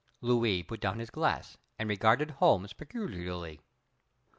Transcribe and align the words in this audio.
Louis 0.19 0.63
put 0.63 0.79
down 0.79 0.97
his 0.97 1.11
glass, 1.11 1.59
and 1.77 1.87
regarded 1.87 2.31
Holmes 2.31 2.73
peculiarly. 2.73 3.61